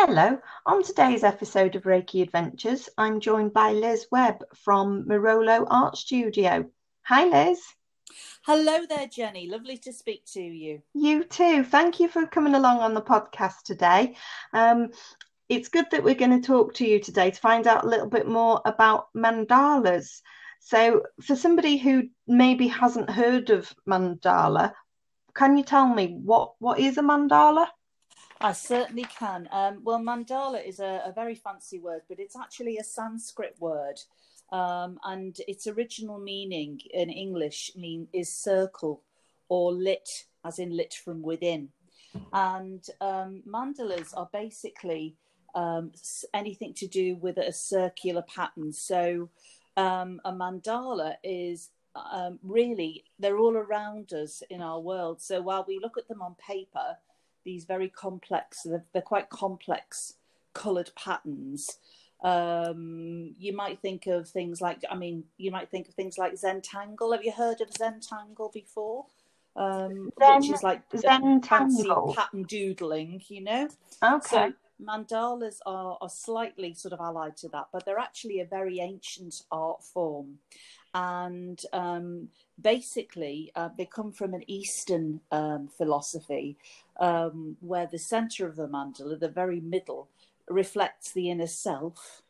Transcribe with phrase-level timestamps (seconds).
[0.00, 5.96] Hello, on today's episode of Reiki Adventures, I'm joined by Liz Webb from Mirolo Art
[5.96, 6.70] Studio.
[7.02, 7.60] Hi, Liz.
[8.44, 9.48] Hello there, Jenny.
[9.48, 10.82] Lovely to speak to you.
[10.94, 11.64] You too.
[11.64, 14.14] Thank you for coming along on the podcast today.
[14.52, 14.90] Um,
[15.48, 18.08] it's good that we're going to talk to you today to find out a little
[18.08, 20.20] bit more about mandalas.
[20.60, 24.74] So, for somebody who maybe hasn't heard of mandala,
[25.34, 27.66] can you tell me what, what is a mandala?
[28.40, 29.48] I certainly can.
[29.50, 33.98] Um, well, mandala is a, a, very fancy word, but it's actually a Sanskrit word.
[34.52, 39.02] Um, and its original meaning in English mean is circle
[39.48, 41.70] or lit, as in lit from within.
[42.32, 45.16] And um, mandalas are basically
[45.54, 45.92] um,
[46.32, 48.72] anything to do with a circular pattern.
[48.72, 49.30] So
[49.76, 55.20] um, a mandala is um, really, they're all around us in our world.
[55.20, 56.96] So while we look at them on paper,
[57.48, 60.14] these very complex, they're, they're quite complex
[60.52, 61.78] coloured patterns.
[62.22, 66.34] Um, you might think of things like, I mean, you might think of things like
[66.34, 67.14] Zentangle.
[67.14, 69.06] Have you heard of Zentangle before?
[69.56, 73.68] Um, Zen, which is like fancy pattern doodling, you know.
[74.04, 74.28] Okay.
[74.28, 74.52] So
[74.84, 79.42] mandalas are, are slightly sort of allied to that, but they're actually a very ancient
[79.50, 80.38] art form
[80.98, 82.28] and um,
[82.60, 86.56] basically uh, they come from an Eastern um, philosophy
[86.98, 90.08] um, where the center of the mandala, the very middle,
[90.48, 92.22] reflects the inner self.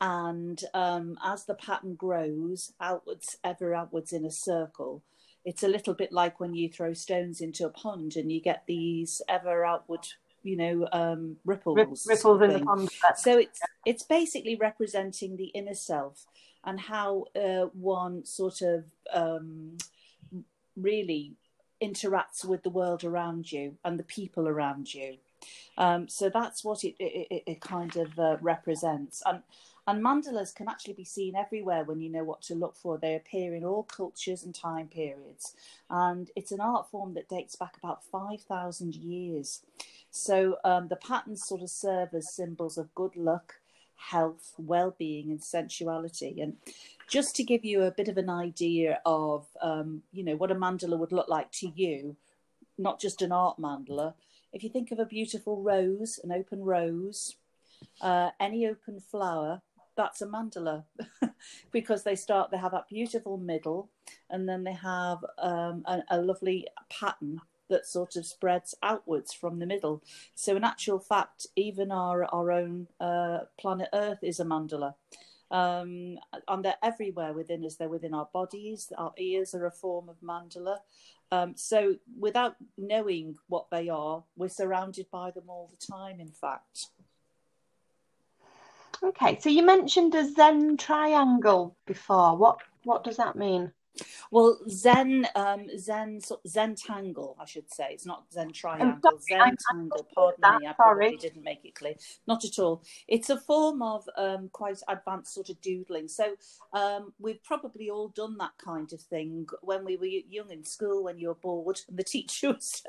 [0.00, 5.02] And um, as the pattern grows outwards, ever outwards in a circle,
[5.44, 8.62] it's a little bit like when you throw stones into a pond and you get
[8.66, 10.06] these ever outward
[10.42, 12.88] you know um, ripples ripples in the pond.
[13.16, 16.26] so it's it's basically representing the inner self
[16.66, 19.78] and how uh, one sort of um,
[20.76, 21.32] really
[21.82, 25.16] interacts with the world around you and the people around you.
[25.78, 29.22] Um, so that's what it, it, it kind of uh, represents.
[29.24, 29.42] And,
[29.86, 32.98] and mandalas can actually be seen everywhere when you know what to look for.
[32.98, 35.54] They appear in all cultures and time periods.
[35.88, 39.62] And it's an art form that dates back about 5,000 years.
[40.10, 43.56] So um, the patterns sort of serve as symbols of good luck,
[43.96, 46.40] health, well-being, and sensuality.
[46.40, 46.56] And
[47.08, 50.54] just to give you a bit of an idea of, um, you know, what a
[50.54, 52.16] mandala would look like to you,
[52.78, 54.14] not just an art mandala.
[54.52, 57.36] If you think of a beautiful rose, an open rose,
[58.00, 59.62] uh, any open flower,
[59.96, 60.84] that's a mandala
[61.72, 63.88] because they start they have that beautiful middle
[64.30, 69.58] and then they have um, a, a, lovely pattern that sort of spreads outwards from
[69.58, 70.02] the middle.
[70.34, 74.94] So, in actual fact, even our our own uh, planet Earth is a mandala.
[75.48, 76.18] Um,
[76.48, 77.76] and they're everywhere within us.
[77.76, 78.92] They're within our bodies.
[78.98, 80.78] Our ears are a form of mandala.
[81.30, 86.20] Um, so, without knowing what they are, we're surrounded by them all the time.
[86.20, 86.88] In fact.
[89.02, 92.36] Okay, so you mentioned a Zen triangle before.
[92.36, 93.72] What what does that mean?
[94.30, 97.88] Well, Zen, um, Zen, Zentangle, I should say.
[97.90, 99.20] It's not Zen triangle.
[99.28, 100.06] Zen tangle.
[100.14, 101.16] Pardon that, me, I probably sorry.
[101.16, 101.94] didn't make it clear.
[102.26, 102.82] Not at all.
[103.08, 106.08] It's a form of um, quite advanced sort of doodling.
[106.08, 106.34] So
[106.72, 111.04] um, we've probably all done that kind of thing when we were young in school,
[111.04, 112.82] when you were bored and the teacher was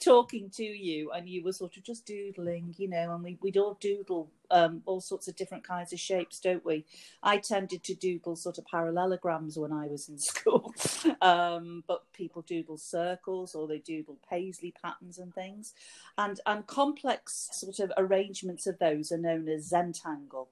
[0.00, 3.56] talking to you, and you were sort of just doodling, you know, and we, we'd
[3.56, 6.86] all doodle um, all sorts of different kinds of shapes, don't we?
[7.22, 10.72] I tended to doodle sort of parallelograms when I was in school,
[11.20, 15.74] um, but people doodle circles or they doodle paisley patterns and things,
[16.16, 20.46] and and complex sort of arrangements of those are known as zentangle.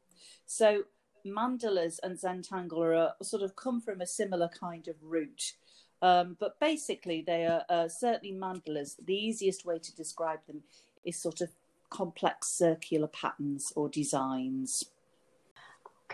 [0.46, 0.82] So
[1.24, 5.52] mandalas and zentangle are a, sort of come from a similar kind of root.
[6.00, 8.96] Um, but basically, they are uh, certainly mandalas.
[9.04, 10.64] The easiest way to describe them
[11.04, 11.50] is sort of
[11.92, 14.86] complex circular patterns or designs.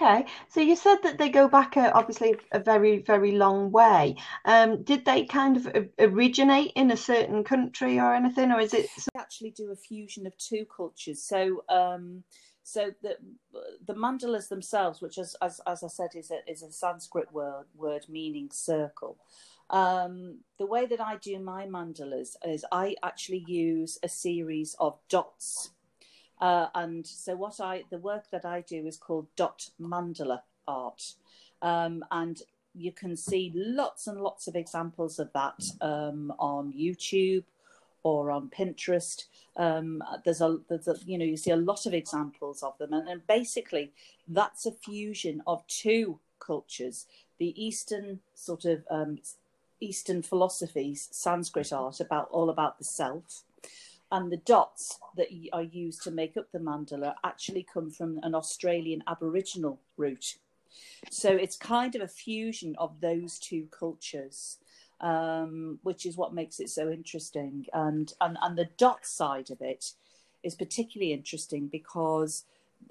[0.01, 4.15] Okay, so you said that they go back a, obviously a very, very long way.
[4.45, 8.89] Um, did they kind of originate in a certain country or anything, or is it?
[8.97, 11.21] They actually do a fusion of two cultures.
[11.25, 12.23] So, um,
[12.63, 13.17] so the
[13.89, 17.67] the mandalas themselves, which, as as, as I said, is a is a Sanskrit word
[17.75, 19.17] word meaning circle.
[19.71, 24.99] Um, the way that I do my mandalas is I actually use a series of
[25.09, 25.71] dots.
[26.41, 31.15] Uh, and so what I the work that I do is called dot mandala art.
[31.61, 32.41] Um, and
[32.75, 37.45] you can see lots and lots of examples of that um, on YouTube
[38.05, 39.25] or on Pinterest.
[39.57, 42.93] Um, there's a, there's a, you know, you see a lot of examples of them,
[42.93, 43.93] and, and basically
[44.29, 47.07] that's a fusion of two cultures:
[47.39, 49.19] the Eastern sort of um,
[49.81, 53.45] Eastern philosophies, Sanskrit art, about all about the self,
[54.11, 58.35] and the dots that are used to make up the mandala actually come from an
[58.35, 60.37] Australian Aboriginal root.
[61.11, 64.59] So it's kind of a fusion of those two cultures,
[65.01, 67.67] um, which is what makes it so interesting.
[67.73, 69.93] And, and and the dot side of it
[70.43, 72.45] is particularly interesting because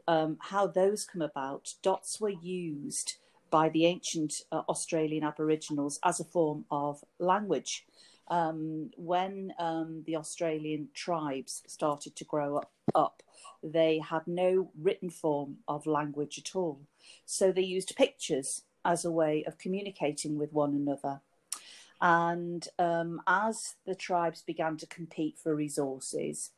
[0.07, 1.73] um, how those come about.
[1.81, 3.15] Dots were used
[3.49, 7.85] by the ancient uh, Australian Aboriginals as a form of language.
[8.29, 13.23] Um, when um, the Australian tribes started to grow up, up,
[13.63, 16.81] they had no written form of language at all.
[17.25, 21.21] So they used pictures as a way of communicating with one another.
[22.01, 26.51] And um, as the tribes began to compete for resources,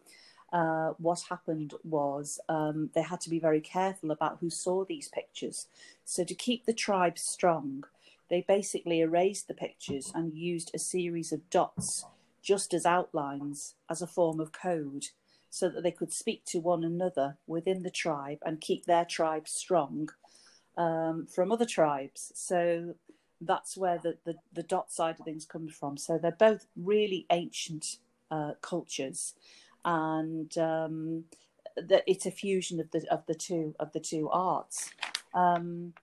[0.52, 5.08] uh, what happened was um, they had to be very careful about who saw these
[5.08, 5.68] pictures.
[6.06, 7.84] So, to keep the tribe strong,
[8.30, 12.06] they basically erased the pictures and used a series of dots
[12.42, 15.08] just as outlines as a form of code
[15.50, 19.48] so that they could speak to one another within the tribe and keep their tribe
[19.48, 20.10] strong
[20.78, 22.32] um, from other tribes.
[22.36, 22.96] So
[23.42, 25.98] that's where the, the, the, dot side of things comes from.
[25.98, 27.98] So they're both really ancient
[28.30, 29.34] uh, cultures
[29.86, 31.24] and um,
[31.78, 34.92] that it's a fusion of the of the two of the two arts.
[35.34, 35.94] Um,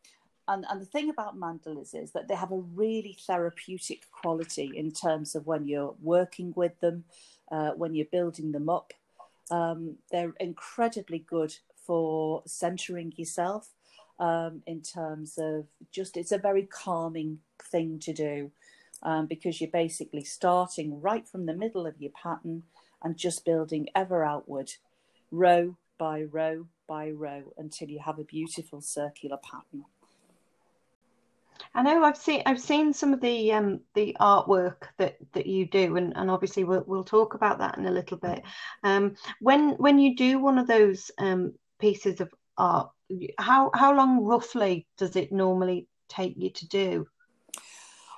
[0.48, 4.92] and, and the thing about mandalas is that they have a really therapeutic quality in
[4.92, 7.04] terms of when you're working with them,
[7.50, 8.92] uh, when you're building them up.
[9.50, 13.70] Um, they're incredibly good for centering yourself
[14.18, 18.50] um, in terms of just, it's a very calming thing to do
[19.02, 22.62] um, because you're basically starting right from the middle of your pattern
[23.02, 24.72] and just building ever outward,
[25.30, 29.84] row by row by row, until you have a beautiful circular pattern.
[31.74, 35.66] I know I've seen I've seen some of the um, the artwork that, that you
[35.66, 38.42] do, and, and obviously we'll we'll talk about that in a little bit.
[38.82, 42.90] Um, when when you do one of those um, pieces of art,
[43.38, 47.08] how how long roughly does it normally take you to do?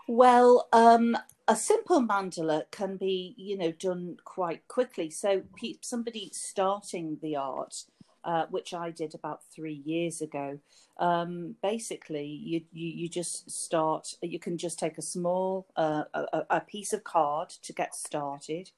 [0.07, 1.17] Well, um,
[1.49, 5.09] a simple mandala can be, you know, done quite quickly.
[5.09, 5.43] So
[5.81, 7.85] somebody starting the art,
[8.23, 10.59] uh, which I did about three years ago,
[10.99, 14.15] um, basically you, you, you just start.
[14.21, 18.71] You can just take a small uh, a, a, piece of card to get started,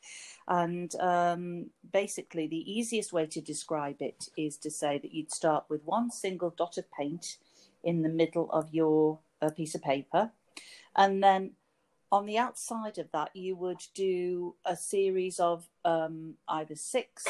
[0.47, 5.65] and um, basically the easiest way to describe it is to say that you'd start
[5.69, 7.39] with one single dot of paint
[7.83, 10.31] in the middle of your uh, piece of paper,
[10.95, 11.53] and then
[12.13, 17.25] on the outside of that, you would do a series of um, either six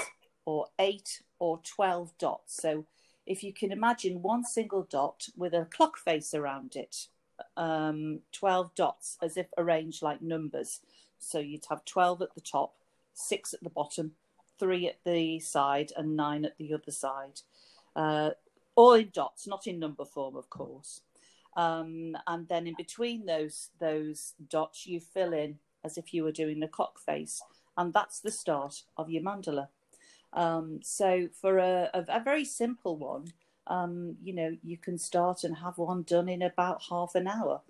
[0.44, 2.56] or eight or 12 dots.
[2.56, 2.86] So
[3.26, 7.08] if you can imagine one single dot with a clock face around it,
[7.56, 10.80] um, 12 dots as if arranged like numbers.
[11.18, 12.74] So you'd have 12 at the top,
[13.12, 14.12] six at the bottom,
[14.58, 17.40] three at the side, and nine at the other side.
[17.94, 18.30] Uh,
[18.74, 21.02] all in dots, not in number form, of course.
[21.60, 26.32] Um, and then in between those those dots, you fill in as if you were
[26.32, 27.42] doing the clock face,
[27.76, 29.68] and that's the start of your mandala.
[30.32, 33.26] Um, so for a, a, a, very simple one,
[33.66, 37.60] um, you know, you can start and have one done in about half an hour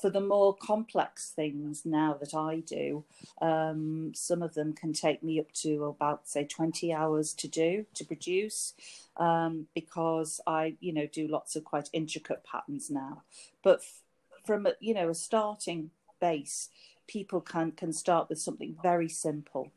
[0.00, 3.04] for the more complex things now that I do,
[3.40, 7.86] um, some of them can take me up to about say 20 hours to do
[7.94, 8.74] to produce
[9.16, 13.22] um, because I you know do lots of quite intricate patterns now.
[13.62, 14.02] But f-
[14.44, 15.90] from a, you know a starting
[16.20, 16.70] base,
[17.06, 19.70] people can can start with something very simple.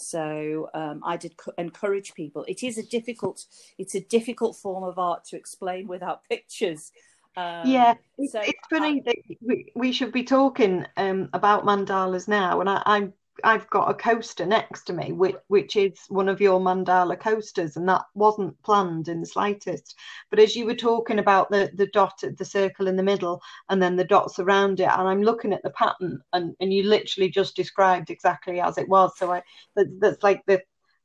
[0.00, 2.44] So um, I did co- encourage people.
[2.46, 3.46] It is a difficult,
[3.78, 6.92] it's a difficult form of art to explain without pictures.
[7.38, 11.64] Um, yeah, it's, so it's funny I, that we, we should be talking um, about
[11.64, 13.12] mandalas now, and I, I'm
[13.44, 17.76] I've got a coaster next to me, which which is one of your mandala coasters,
[17.76, 19.94] and that wasn't planned in the slightest.
[20.30, 23.80] But as you were talking about the the dot, the circle in the middle, and
[23.80, 27.30] then the dots around it, and I'm looking at the pattern, and and you literally
[27.30, 29.16] just described exactly as it was.
[29.16, 29.42] So I
[29.76, 30.60] that, that's like the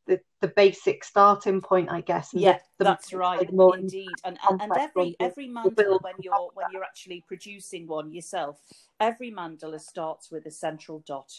[0.07, 2.29] the, the basic starting point, I guess.
[2.33, 4.09] Yeah, the, that's right, indeed.
[4.25, 8.59] And, and, and every every mandala when you're when you're actually producing one yourself,
[8.99, 11.31] every mandala starts with a central dot.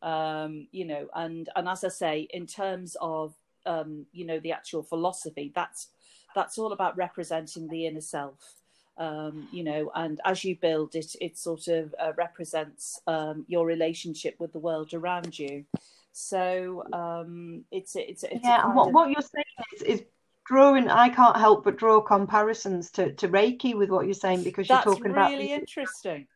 [0.00, 3.34] Um, you know, and and as I say, in terms of
[3.66, 5.88] um, you know the actual philosophy, that's
[6.34, 8.54] that's all about representing the inner self.
[8.98, 13.66] Um, you know, and as you build it, it sort of uh, represents um, your
[13.66, 15.64] relationship with the world around you.
[16.12, 18.66] So um, it's it's, it's yeah.
[18.74, 18.94] what, of...
[18.94, 19.44] what you're saying
[19.76, 20.02] is, is
[20.46, 20.88] drawing.
[20.88, 24.84] I can't help but draw comparisons to, to Reiki with what you're saying because That's
[24.84, 26.26] you're talking really about really interesting.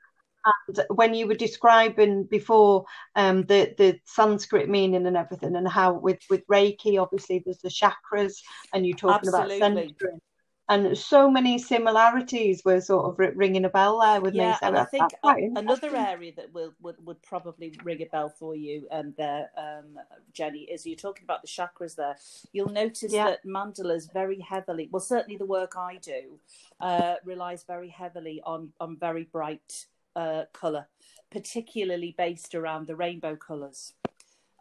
[0.69, 2.85] And when you were describing before
[3.17, 7.69] um, the the Sanskrit meaning and everything, and how with with Reiki, obviously there's the
[7.69, 8.35] chakras,
[8.73, 9.57] and you're talking Absolutely.
[9.57, 10.21] about centering,
[10.69, 14.57] and so many similarities were sort of ringing a bell there with yeah, me.
[14.61, 18.03] So and I think that's quite a- another area that will would, would probably ring
[18.03, 19.99] a bell for you um, there, um,
[20.33, 22.17] Jenny, is you're talking about the chakras there.
[22.53, 23.31] You'll notice Yeah.
[23.31, 26.41] that mandalas very heavily, well, certainly the work I do
[26.81, 30.89] uh, relies very heavily on on very bright uh, color,
[31.31, 33.93] particularly based around the rainbow colors.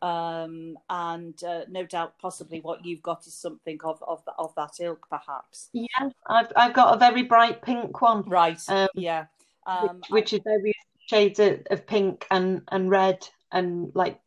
[0.01, 4.73] Um, and uh, no doubt, possibly what you've got is something of of, of that
[4.79, 5.69] ilk, perhaps.
[5.73, 8.61] Yeah, I've I've got a very bright pink one, Right.
[8.67, 9.25] Um, yeah.
[9.67, 10.75] Um, which, which is various
[11.07, 14.19] shades of, of pink and and red and like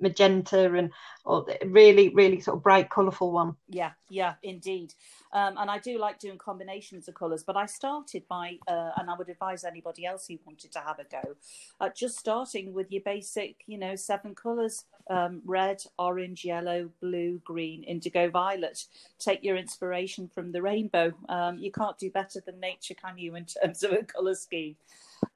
[0.00, 0.90] magenta and
[1.24, 3.56] or really really sort of bright colourful one.
[3.68, 4.94] Yeah, yeah, indeed.
[5.32, 9.08] Um, and I do like doing combinations of colours, but I started by, uh, and
[9.08, 13.02] I would advise anybody else who wanted to have a go, just starting with your
[13.02, 18.84] basic, you know, seven colours um, red, orange, yellow, blue, green, indigo, violet.
[19.18, 21.12] Take your inspiration from the rainbow.
[21.28, 24.76] Um, you can't do better than nature, can you, in terms of a colour scheme?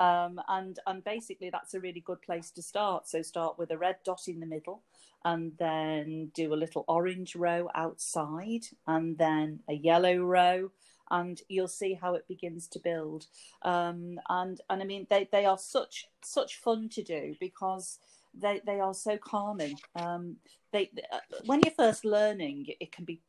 [0.00, 3.08] Um, and and basically that's a really good place to start.
[3.08, 4.82] So start with a red dot in the middle,
[5.24, 10.70] and then do a little orange row outside, and then a yellow row,
[11.10, 13.26] and you'll see how it begins to build.
[13.62, 17.98] Um, and and I mean they they are such such fun to do because
[18.34, 19.78] they they are so calming.
[19.94, 20.36] Um,
[20.72, 23.20] they uh, when you're first learning, it can be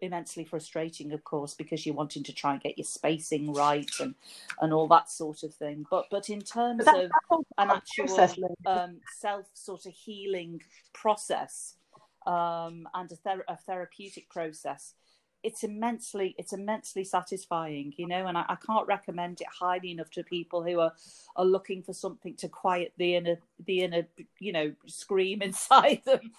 [0.00, 4.14] immensely frustrating, of course, because you're wanting to try and get your spacing right and
[4.60, 5.86] and all that sort of thing.
[5.90, 7.10] But but in terms But of
[7.58, 10.62] an part of the actual um, self sort of healing
[10.92, 11.74] process
[12.26, 14.94] um, and a, ther- a therapeutic process.
[15.42, 20.10] It's immensely, it's immensely satisfying, you know, and I, I can't recommend it highly enough
[20.12, 20.92] to people who are
[21.36, 24.06] are looking for something to quiet the inner, the inner,
[24.40, 26.32] you know, scream inside them.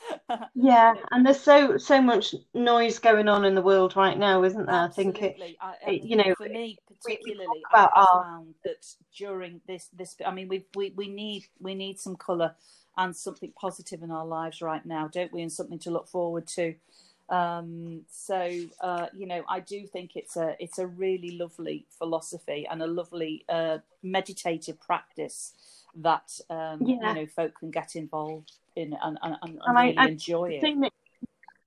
[0.55, 4.65] Yeah, and there's so so much noise going on in the world right now, isn't
[4.65, 4.75] there?
[4.75, 5.57] I think it, Absolutely.
[5.61, 8.85] I, I it- you know, for me particularly, I about our- found that
[9.17, 12.55] during this this, I mean, we we we need we need some colour
[12.97, 15.41] and something positive in our lives right now, don't we?
[15.41, 16.75] And something to look forward to.
[17.29, 18.49] Um, so
[18.81, 22.87] uh, you know, I do think it's a it's a really lovely philosophy and a
[22.87, 25.53] lovely uh, meditative practice
[25.95, 26.97] that um, Yeah.
[27.01, 30.51] you know folk can get involved in and, and, and, And I- really I enjoy
[30.51, 30.61] it.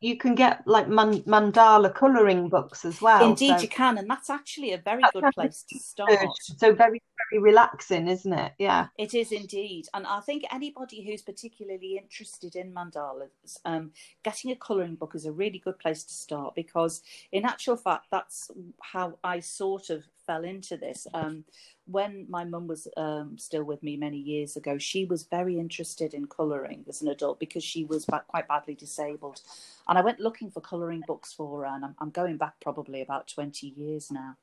[0.03, 3.25] You can get like man, mandala colouring books as well.
[3.25, 6.11] Indeed, so you can, and that's actually a very good place to start.
[6.57, 8.53] so very very relaxing, isn't it?
[8.59, 8.89] Yeah.
[8.99, 13.93] It is indeed, and I think anybody who's particularly interested in mandalas, um,
[14.25, 18.07] getting a colouring book is a really good place to start because, in actual fact,
[18.11, 21.07] that's how I sort of fell into this.
[21.15, 21.45] Um,
[21.87, 26.15] when my mum was um, still with me many years ago, she was very interested
[26.15, 29.41] in colouring as an adult because she was quite badly disabled.
[29.89, 33.03] And I went looking for colouring books for her, and I'm, I'm going back probably
[33.03, 34.37] about 20 years now.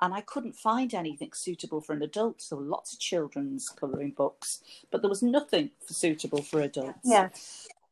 [0.00, 2.40] And I couldn't find anything suitable for an adult.
[2.40, 7.00] So lots of children's colouring books, but there was nothing suitable for adults.
[7.04, 7.28] Yeah.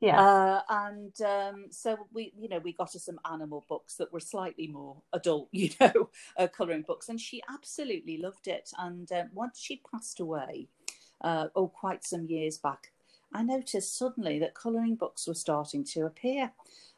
[0.00, 0.21] Yeah.
[0.21, 4.21] Uh, and um, so we, you know, we got her some animal books that were
[4.21, 8.71] slightly more adult, you know, uh, colouring books, and she absolutely loved it.
[8.79, 10.69] And uh, once she passed away,
[11.23, 12.93] uh, oh, quite some years back,
[13.33, 16.53] I noticed suddenly that colouring books were starting to appear.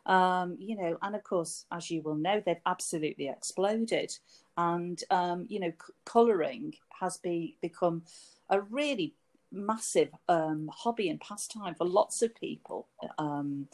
[0.07, 4.17] Um, you know, and of course, as you will know, they've absolutely exploded.
[4.57, 8.03] And um, you know, c- colouring has be become
[8.51, 9.15] a really
[9.53, 12.87] massive um, hobby and pastime for lots of people.
[13.19, 13.69] Um,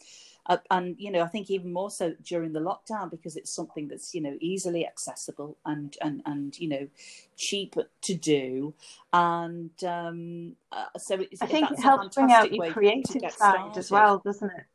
[0.69, 4.13] and you know, I think even more so during the lockdown because it's something that's
[4.13, 6.87] you know easily accessible and and and you know
[7.35, 8.73] cheap to do.
[9.11, 13.89] And um, uh, so it's, I think it helps bring out your creative side as
[13.89, 14.65] well, doesn't it?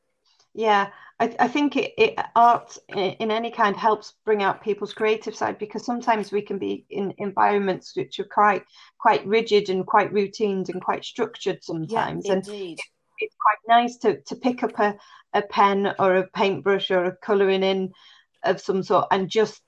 [0.52, 0.88] Yeah,
[1.20, 5.58] I, I think it, it art in any kind helps bring out people's creative side
[5.58, 8.64] because sometimes we can be in environments which are quite
[8.98, 12.78] quite rigid and quite routine and quite structured Yeah, sometimes, and indeed.
[13.18, 14.96] it's quite nice to to pick up a,
[15.34, 17.92] a pen or a paintbrush or a colouring in
[18.42, 19.62] of some sort and just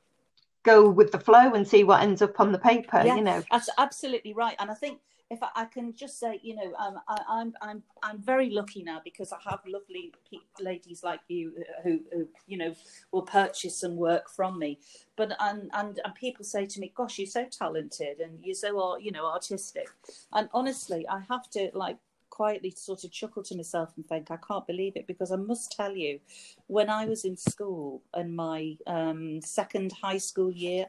[0.64, 3.16] go with the flow and see what ends up on the paper, Yeah.
[3.16, 3.42] you know.
[3.50, 5.00] That's absolutely right, and I think
[5.32, 8.82] if I, I can just say, you know, um, I, I'm I'm I'm very lucky
[8.82, 10.12] now because I have lovely
[10.60, 12.74] ladies like you who, who you know
[13.12, 14.78] will purchase some work from me.
[15.16, 18.78] But and and and people say to me, "Gosh, you're so talented and you're so
[18.78, 19.88] uh, you know artistic."
[20.34, 21.96] And honestly, I have to like
[22.28, 25.70] quietly sort of chuckle to myself and think, I can't believe it because I must
[25.70, 26.18] tell you,
[26.66, 30.86] when I was in school in my um, second high school year,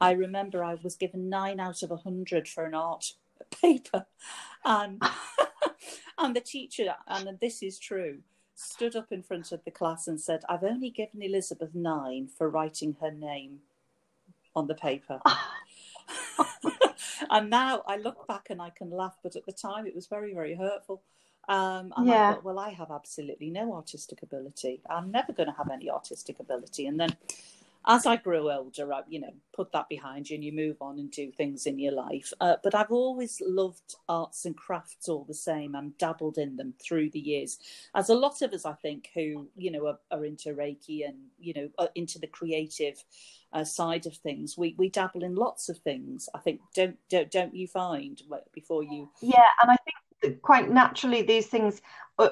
[0.00, 3.12] I remember I was given nine out of a hundred for an art
[3.62, 4.06] paper.
[4.64, 5.02] And,
[6.18, 8.18] and the teacher, and this is true,
[8.54, 12.48] stood up in front of the class and said, I've only given Elizabeth nine for
[12.48, 13.60] writing her name
[14.54, 15.20] on the paper.
[17.30, 20.06] and now I look back and I can laugh, but at the time it was
[20.06, 21.02] very, very hurtful.
[21.48, 22.30] Um, and yeah.
[22.30, 24.80] I thought, well, I have absolutely no artistic ability.
[24.90, 26.86] I'm never going to have any artistic ability.
[26.86, 27.16] And then
[27.86, 30.98] as I grew older, I, you know, put that behind you and you move on
[30.98, 32.32] and do things in your life.
[32.40, 36.74] Uh, but I've always loved arts and crafts all the same and dabbled in them
[36.82, 37.58] through the years.
[37.94, 41.16] As a lot of us, I think, who, you know, are, are into Reiki and,
[41.38, 43.02] you know, into the creative
[43.52, 46.28] uh, side of things, we, we dabble in lots of things.
[46.34, 48.20] I think, don't, don't, don't you find
[48.52, 49.10] before you?
[49.22, 49.44] Yeah.
[49.62, 49.96] And I think
[50.42, 51.80] quite naturally these things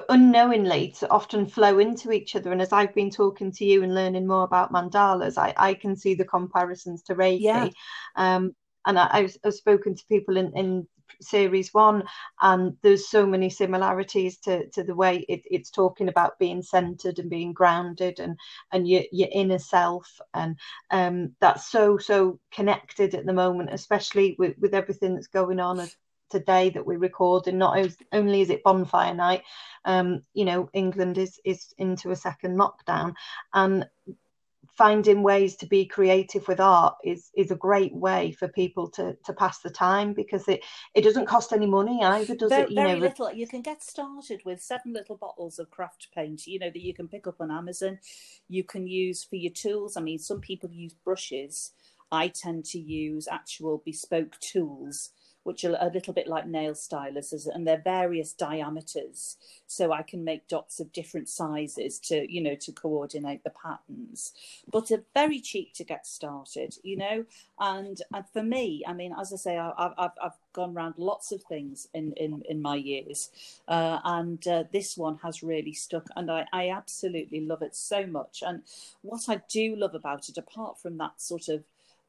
[0.09, 2.51] unknowingly to often flow into each other.
[2.51, 5.95] And as i've been talking to you and learning more about mandalas i, I can
[5.95, 7.69] see the comparisons to reiki yeah.
[8.15, 10.87] um, and I, have I've spoken to people in, in
[11.21, 12.03] series one
[12.41, 17.19] and there's so many similarities to, to the way it, it's talking about being centered
[17.19, 18.37] and being grounded and
[18.71, 20.19] and your, your inner self.
[20.33, 20.57] And
[20.91, 25.79] um, that's so so connected at the moment especially with, with everything that's going on
[26.29, 27.77] today that we record and not
[28.11, 29.43] only is it bonfire night
[29.85, 33.13] um, you know england is is into a second lockdown
[33.53, 33.85] and
[34.75, 39.15] finding ways to be creative with art is is a great way for people to
[39.25, 40.63] to pass the time because it
[40.93, 42.69] it doesn't cost any money either does very, it?
[42.69, 43.31] You very know little.
[43.31, 46.93] You can get started with seven little bottles of craft paint you know that you
[46.93, 47.99] can pick up on amazon.
[48.49, 49.95] You can use for your tools.
[49.95, 51.71] I mean some people use brushes.
[52.11, 55.11] I tend to use actual bespoke tools
[55.45, 59.37] which are a little bit like nail stylus, and they're various diameters.
[59.67, 64.33] So I can make dots of different sizes to, you know, to coordinate the patterns.
[64.71, 67.25] But they're very cheap to get started, you know.
[67.59, 71.31] And, and for me, I mean, as I say, I've, I've, I've gone around lots
[71.31, 73.29] of things in, in, in my years.
[73.67, 76.07] Uh, and uh, this one has really stuck.
[76.15, 78.41] And I, I absolutely love it so much.
[78.43, 78.63] And
[79.03, 81.63] what I do love about it, apart from that sort of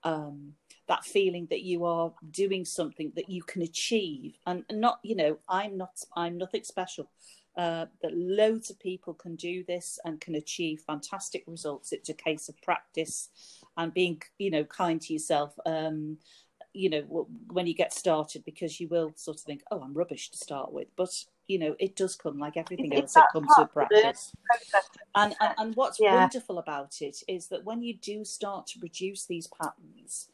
[0.05, 0.55] um,
[0.89, 4.39] that feeling that you are doing something that you can achieve.
[4.47, 7.09] And not you know i'm not i'm nothing special
[7.57, 11.91] uh, that loads of people can do this and can achieve fantastic results.
[11.91, 13.31] It's a case of practice
[13.79, 16.19] and being you know kind to yourself um,
[16.75, 20.31] you know when you get started because you will sort of think oh i'm rubbish
[20.31, 20.89] to start with.
[20.97, 24.33] But you know it does come like everything else it comes with practice.
[25.15, 26.15] and, and, and what's yeah.
[26.15, 30.29] wonderful about it is that when you do start to produce these patterns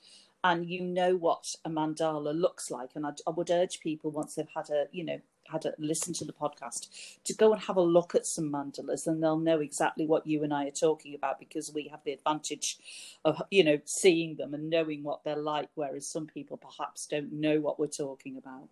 [0.45, 2.91] and you know what a mandala looks like.
[2.95, 6.13] And I, I, would urge people once they've had a, you know, had a listen
[6.15, 6.89] to the podcast
[7.25, 10.43] to go and have a look at some mandalas, and they'll know exactly what you
[10.43, 12.79] and I are talking about because we have the advantage
[13.25, 17.33] of, you know, seeing them and knowing what they're like, whereas some people perhaps don't
[17.33, 18.69] know what we're talking about.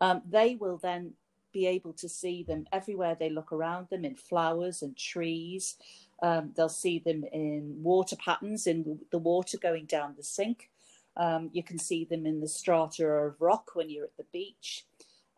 [0.00, 1.14] Um, they will then
[1.52, 5.76] be able to see them everywhere they look around them in flowers and trees.
[6.22, 10.70] Um, they'll see them in water patterns in the water going down the sink.
[11.16, 14.84] Um, you can see them in the strata of rock when you're at the beach.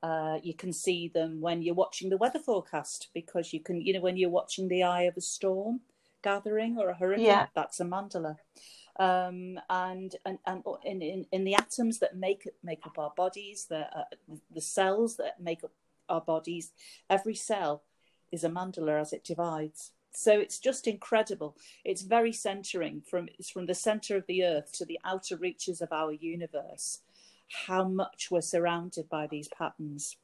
[0.02, 3.92] Uh, you can see them when you're watching the weather forecast because you can, you
[3.92, 5.80] know, when you're watching the eye of a storm
[6.22, 7.46] gathering or a hurricane, yeah.
[7.54, 8.37] that's a mandala.
[8.98, 13.66] Um, and and and in, in, in the atoms that make make up our bodies,
[13.68, 14.04] the uh,
[14.50, 15.72] the cells that make up
[16.09, 16.72] our bodies,
[17.09, 17.85] every cell
[18.33, 19.92] is a mandala as it divides.
[20.12, 21.57] So it's just incredible.
[21.85, 25.81] It's very centering from it's from the center of the earth to the outer reaches
[25.81, 27.01] of our universe.
[27.66, 30.16] How much we're surrounded by these patterns.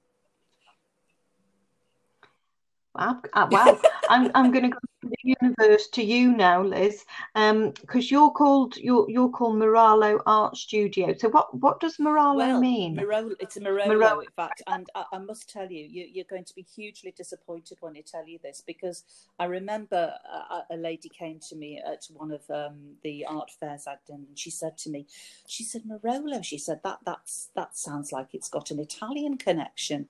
[2.94, 3.78] Wow, uh, wow.
[4.08, 4.78] I'm I'm going to go
[5.10, 10.56] the universe to you now, Liz, because um, you're called you're you're called Moralo Art
[10.56, 11.14] Studio.
[11.16, 12.96] So what what does Moralo well, mean?
[12.96, 16.44] Mirolo, it's a Mirolo, in fact, and I, I must tell you, you, you're going
[16.44, 19.04] to be hugely disappointed when I tell you this because
[19.38, 20.14] I remember
[20.50, 24.24] a, a lady came to me at one of um, the art fairs I'd done,
[24.28, 25.06] and she said to me,
[25.46, 30.08] she said Mirolo, she said that that's that sounds like it's got an Italian connection.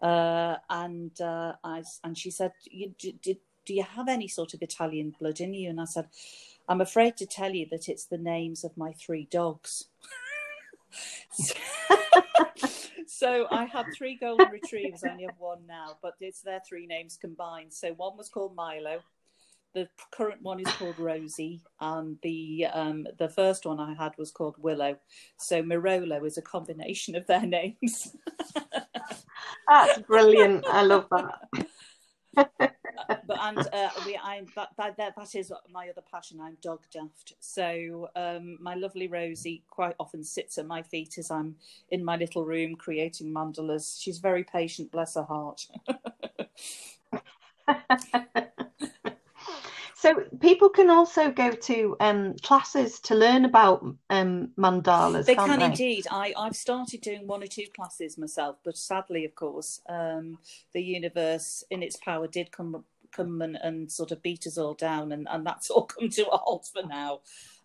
[0.00, 2.52] Uh, and uh, I and she said,
[2.98, 6.08] did, did, "Do you have any sort of Italian blood in you?" And I said,
[6.68, 9.84] "I'm afraid to tell you that it's the names of my three dogs."
[13.06, 15.04] so, I had three golden retrievers.
[15.04, 17.74] I only have one now, but it's their three names combined.
[17.74, 19.02] So one was called Milo.
[19.74, 24.30] The current one is called Rosie, and the um, the first one I had was
[24.30, 24.96] called Willow.
[25.36, 28.16] So Mirolo is a combination of their names.
[29.68, 30.64] That's brilliant.
[30.66, 32.72] I love that.
[33.06, 36.40] but and uh, we, I that, that that is my other passion.
[36.40, 37.34] I'm dog daft.
[37.40, 41.56] So um, my lovely Rosie quite often sits at my feet as I'm
[41.90, 44.00] in my little room creating mandalas.
[44.00, 45.66] She's very patient, bless her heart.
[50.40, 55.26] People can also go to um, classes to learn about um, mandalas.
[55.26, 55.66] They can they?
[55.66, 56.06] indeed.
[56.10, 60.38] I, I've started doing one or two classes myself, but sadly, of course, um,
[60.72, 64.74] the universe in its power did come come and, and sort of beat us all
[64.74, 67.20] down, and, and that's all come to a halt for now.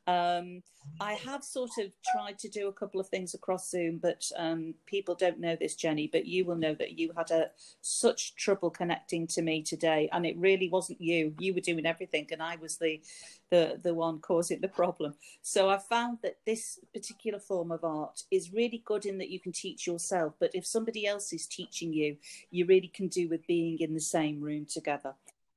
[0.08, 0.64] Um,
[1.00, 4.74] I have sort of tried to do a couple of things across Zoom, but um,
[4.86, 6.10] people don't know this, Jenny.
[6.12, 10.26] But you will know that you had a, such trouble connecting to me today, and
[10.26, 11.34] it really wasn't you.
[11.40, 13.02] You were doing everything, and I was the
[13.50, 15.14] the the one causing the problem.
[15.42, 19.40] So I found that this particular form of art is really good in that you
[19.40, 22.18] can teach yourself, but if somebody else is teaching you,
[22.52, 25.14] you really can do with being in the same room together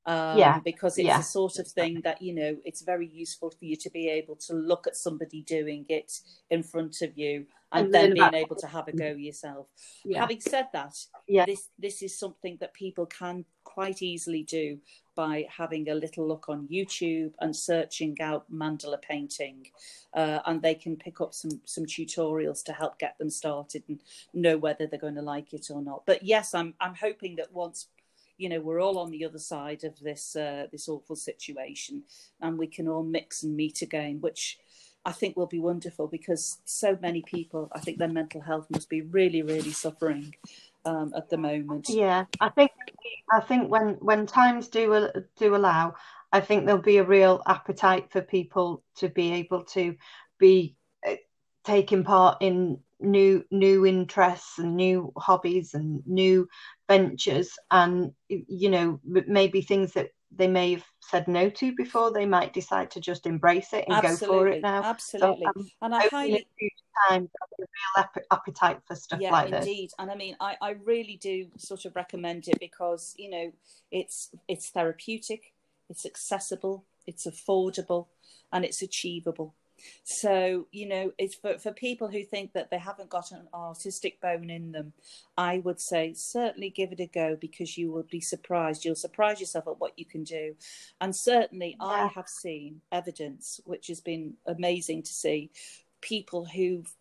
[0.07, 0.61] um, yeah.
[0.61, 1.19] because it's yeah.
[1.19, 4.37] the sort of thing that you know it's very useful for you to be able
[4.37, 8.55] to look at somebody doing it in front of you and, and then being able
[8.55, 9.67] to have a go yourself
[10.05, 10.21] yeah.
[10.21, 10.95] having said that
[11.27, 11.45] yeah.
[11.45, 14.79] this this is something that people can quite easily do
[15.17, 19.67] by having a little look on youtube and searching out mandala painting
[20.15, 24.01] uh, and they can pick up some some tutorials to help get them started and
[24.33, 27.53] know whether they're going to like it or not but yes i'm i'm hoping that
[27.53, 27.89] once
[28.39, 32.03] you know we're all on the other side of this uh, this awful situation
[32.41, 34.59] and we can all mix and meet again which
[35.05, 38.89] I think will be wonderful because so many people I think their mental health must
[38.89, 40.35] be really really suffering
[40.85, 41.89] um, at the moment.
[41.89, 42.71] Yeah I think
[43.33, 45.95] I think when when times do do allow
[46.33, 49.97] I think there'll be a real appetite for people to be able to
[50.39, 51.15] be uh,
[51.65, 56.49] taking part in new new interests and new hobbies and new
[56.89, 57.51] ventures.
[57.71, 62.53] And you know maybe things that they may have said no to before they might
[62.53, 64.83] decide to just embrace it and absolutely, go for it now.
[64.83, 65.47] Absolutely.
[65.57, 66.47] so, and i highly
[67.09, 69.59] time a real appetite for stuff yeah, like indeed.
[69.59, 69.67] this.
[69.69, 69.91] indeed.
[69.99, 73.53] And i mean I, I really do sort of recommend it because you know
[73.91, 75.53] it's it's therapeutic
[75.89, 78.07] it's accessible it's affordable
[78.53, 79.55] and it's achievable
[80.05, 84.21] so, you know, it's for, for people who think that they haven't got an artistic
[84.21, 84.93] bone in them,
[85.37, 88.85] I would say certainly give it a go because you will be surprised.
[88.85, 90.55] You'll surprise yourself at what you can do.
[91.01, 91.87] And certainly, yeah.
[91.87, 95.51] I have seen evidence, which has been amazing to see,
[96.01, 96.93] people who've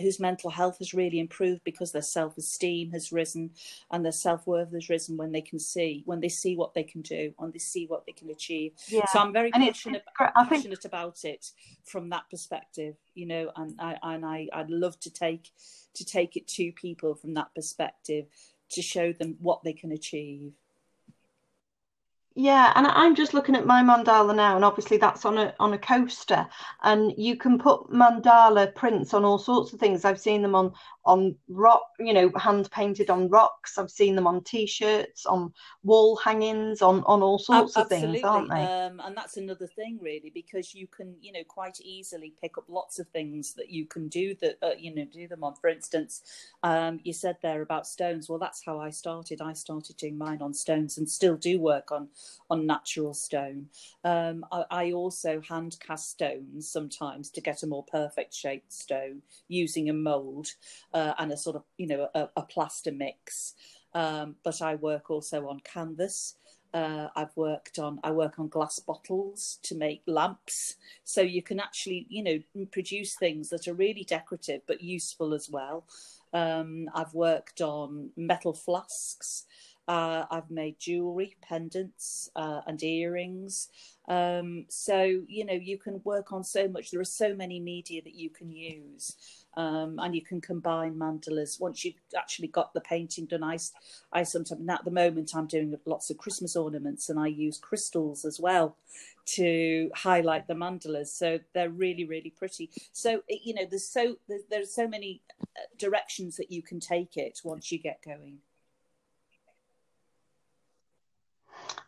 [0.00, 3.50] whose mental health has really improved because their self-esteem has risen
[3.90, 7.02] and their self-worth has risen when they can see when they see what they can
[7.02, 9.04] do and they see what they can achieve yeah.
[9.12, 10.84] so i'm very and passionate, it's, passionate think...
[10.84, 11.50] about it
[11.84, 15.50] from that perspective you know and i and i i'd love to take
[15.94, 18.26] to take it to people from that perspective
[18.70, 20.52] to show them what they can achieve
[22.34, 25.74] yeah, and I'm just looking at my mandala now, and obviously that's on a on
[25.74, 26.46] a coaster,
[26.82, 30.04] and you can put mandala prints on all sorts of things.
[30.04, 30.72] I've seen them on
[31.04, 33.76] on rock, you know, hand painted on rocks.
[33.78, 38.06] I've seen them on t-shirts, on wall hangings, on on all sorts Absolutely.
[38.08, 38.64] of things, aren't they?
[38.64, 42.64] Um, and that's another thing, really, because you can, you know, quite easily pick up
[42.68, 45.54] lots of things that you can do that, uh, you know, do them on.
[45.56, 46.22] For instance,
[46.62, 48.28] um, you said there about stones.
[48.28, 49.40] Well, that's how I started.
[49.40, 52.08] I started doing mine on stones and still do work on
[52.48, 53.66] on natural stone.
[54.04, 59.22] Um, I, I also hand cast stones sometimes to get a more perfect shaped stone
[59.48, 60.48] using a mold
[60.94, 63.54] uh, and a sort of you know a, a plaster mix.
[63.94, 66.36] Um, but I work also on canvas.
[66.74, 71.60] Uh, I've worked on I work on glass bottles to make lamps, so you can
[71.60, 75.84] actually you know produce things that are really decorative but useful as well.
[76.32, 79.44] Um, I've worked on metal flasks.
[79.88, 83.68] Uh, I've made jewelry, pendants, uh, and earrings.
[84.08, 86.90] Um, so you know you can work on so much.
[86.90, 89.16] There are so many media that you can use
[89.54, 93.44] um, and you can combine mandalas once you've actually got the painting done.
[93.44, 93.58] I,
[94.12, 98.24] I sometimes at the moment I'm doing lots of Christmas ornaments and I use crystals
[98.24, 98.76] as well
[99.24, 101.08] to highlight the mandalas.
[101.08, 102.70] So they're really really pretty.
[102.92, 107.16] So you know there's so there's, there's so many uh, directions that you can take
[107.16, 108.38] it once you get going.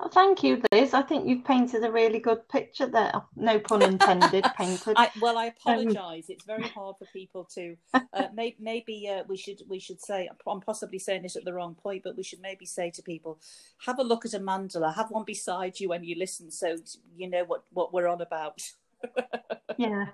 [0.05, 0.93] Oh, thank you, Liz.
[0.93, 3.23] I think you've painted a really good picture there.
[3.37, 4.45] No pun intended.
[4.59, 4.95] painted.
[4.97, 5.97] I, well, I apologise.
[5.97, 7.75] Um, it's very hard for people to.
[7.95, 8.01] Uh,
[8.35, 10.29] may, maybe uh, we should we should say.
[10.47, 13.39] I'm possibly saying this at the wrong point, but we should maybe say to people,
[13.87, 14.95] have a look at a mandala.
[14.95, 16.77] Have one beside you when you listen, so
[17.17, 18.61] you know what what we're on about.
[19.79, 20.09] yeah.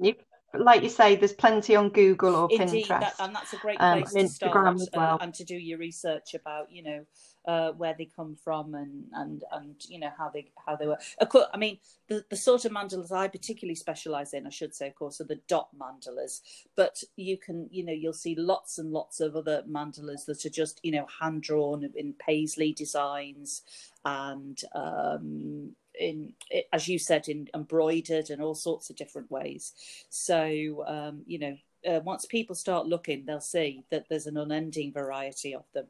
[0.00, 0.14] You,
[0.54, 3.80] like you say, there's plenty on Google or Indeed, Pinterest, that, and that's a great
[3.80, 5.14] um, place um, to start uh, well.
[5.14, 7.06] uh, and to do your research about, you know,
[7.46, 10.98] uh, where they come from and and and you know how they how they were.
[11.18, 11.78] Of course, I mean
[12.08, 15.24] the the sort of mandalas I particularly specialize in, I should say, of course, are
[15.24, 16.40] the dot mandalas.
[16.76, 20.50] But you can you know you'll see lots and lots of other mandalas that are
[20.50, 23.62] just you know hand drawn in paisley designs
[24.04, 26.32] and um, in
[26.72, 29.72] as you said in embroidered and all sorts of different ways
[30.08, 31.56] so um, you know
[31.88, 35.86] uh, once people start looking they'll see that there's an unending variety of them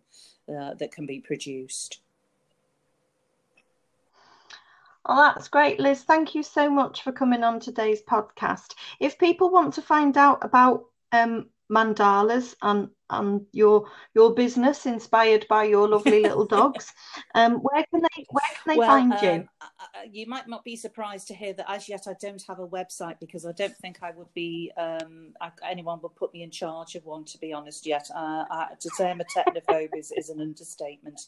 [0.49, 2.01] uh, that can be produced
[5.05, 6.05] Oh, that's great, Liz.
[6.05, 8.75] Thank you so much for coming on today's podcast.
[9.01, 15.47] If people want to find out about um, mandalas and and your your business inspired
[15.49, 16.93] by your lovely little dogs.
[17.35, 19.49] Um, where can they where can they well, find um, you?
[20.11, 23.21] You might not be surprised to hear that as yet I don't have a website
[23.21, 26.95] because I don't think I would be um, I, anyone would put me in charge
[26.95, 27.25] of one.
[27.27, 31.21] To be honest, yet uh, I, to say I'm a technophobe is, is an understatement.